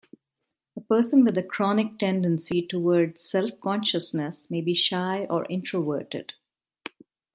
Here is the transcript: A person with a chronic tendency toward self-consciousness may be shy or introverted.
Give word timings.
A 0.75 0.81
person 0.81 1.23
with 1.23 1.37
a 1.37 1.43
chronic 1.43 1.99
tendency 1.99 2.65
toward 2.65 3.19
self-consciousness 3.19 4.49
may 4.49 4.59
be 4.59 4.73
shy 4.73 5.27
or 5.29 5.45
introverted. 5.47 6.33